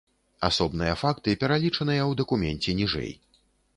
[0.47, 3.11] Асобныя факты пералічаныя ў дакуменце ніжэй.